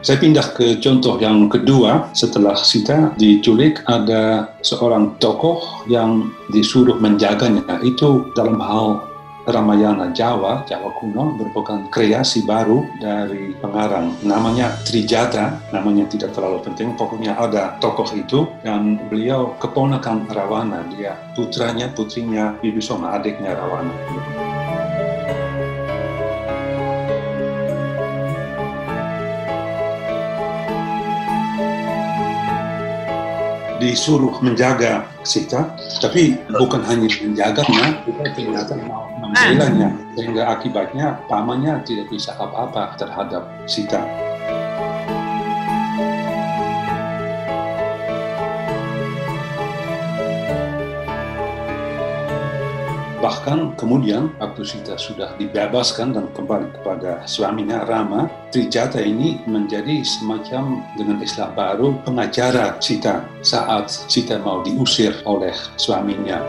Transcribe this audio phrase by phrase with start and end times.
[0.00, 2.08] Saya pindah ke contoh yang kedua.
[2.16, 7.78] Setelah Sita diculik ada seorang tokoh yang disuruh menjaganya.
[7.84, 9.09] Itu dalam hal
[9.46, 14.16] Ramayana Jawa, Jawa kuno merupakan kreasi baru dari pengarang.
[14.26, 21.16] Namanya Trijata, namanya tidak terlalu penting, pokoknya ada tokoh itu dan beliau keponakan Rawana, dia
[21.32, 24.49] putranya, putrinya Bibisoma, adiknya Rawana.
[33.80, 42.12] Disuruh menjaga Sita, tapi bukan hanya menjaganya, kita ternyata mau membelanya, sehingga akibatnya pamannya tidak
[42.12, 44.29] bisa apa-apa terhadap Sita.
[53.20, 60.80] Bahkan kemudian waktu Sita sudah dibebaskan dan kembali kepada suaminya Rama, Trijata ini menjadi semacam
[60.96, 66.40] dengan istilah baru pengacara Sita saat Sita mau diusir oleh suaminya.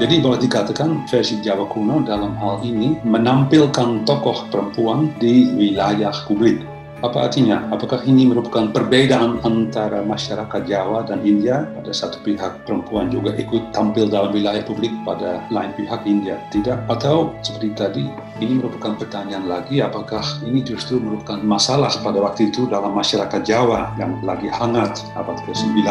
[0.00, 6.77] Jadi boleh dikatakan versi Jawa kuno dalam hal ini menampilkan tokoh perempuan di wilayah publik
[6.98, 7.62] apa artinya?
[7.70, 11.62] Apakah ini merupakan perbedaan antara masyarakat Jawa dan India?
[11.78, 16.42] Pada satu pihak perempuan juga ikut tampil dalam wilayah publik pada lain pihak India.
[16.50, 16.90] Tidak?
[16.90, 18.04] Atau seperti tadi,
[18.42, 23.94] ini merupakan pertanyaan lagi, apakah ini justru merupakan masalah pada waktu itu dalam masyarakat Jawa
[23.94, 25.86] yang lagi hangat abad ke-9?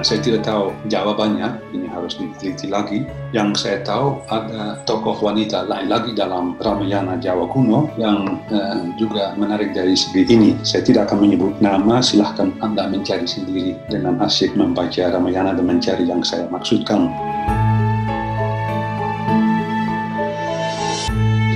[0.00, 3.04] Saya tidak tahu jawabannya, ini harus diteliti lagi.
[3.30, 9.36] Yang saya tahu ada tokoh wanita lain lagi dalam Ramayana Jawa kuno yang uh, juga
[9.36, 10.56] menarik dari segi ini.
[10.64, 16.08] Saya tidak akan menyebut nama, silahkan Anda mencari sendiri dengan asyik membaca Ramayana dan mencari
[16.08, 17.12] yang saya maksudkan.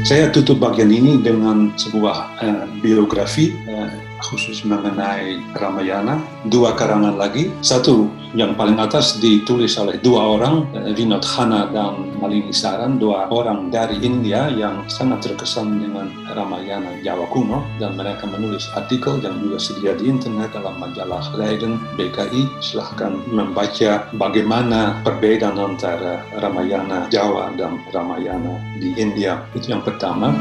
[0.04, 6.18] Saya tutup bagian ini dengan sebuah uh, biografi uh, khusus mengenai Ramayana.
[6.48, 7.52] Dua karangan lagi.
[7.60, 13.70] Satu yang paling atas ditulis oleh dua orang, Vinod Khanna dan Malini Saran, dua orang
[13.70, 19.58] dari India yang sangat terkesan dengan Ramayana Jawa kuno dan mereka menulis artikel yang juga
[19.62, 22.58] sedia di internet dalam majalah Leiden BKI.
[22.58, 29.46] Silahkan membaca bagaimana perbedaan antara Ramayana Jawa dan Ramayana di India.
[29.54, 30.34] Itu yang pertama.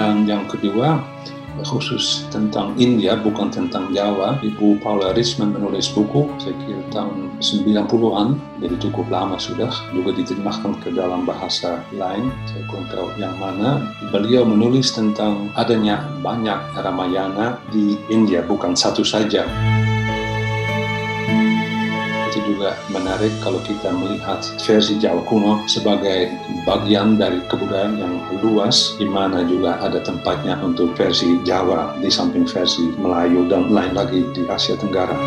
[0.00, 0.96] Dan yang kedua,
[1.60, 4.40] khusus tentang India, bukan tentang Jawa.
[4.40, 8.28] Ibu Paula Risman menulis buku, saya kira tahun 90-an,
[8.64, 13.92] jadi cukup lama sudah, juga diterjemahkan ke dalam bahasa lain, saya kurang tahu yang mana.
[14.08, 19.44] Beliau menulis tentang adanya banyak Ramayana di India, bukan satu saja
[22.30, 26.30] itu juga menarik kalau kita melihat versi Jawa kuno sebagai
[26.62, 32.46] bagian dari kebudayaan yang luas di mana juga ada tempatnya untuk versi Jawa di samping
[32.46, 35.18] versi Melayu dan lain lagi di Asia Tenggara.